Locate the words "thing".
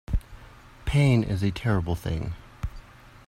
1.93-2.33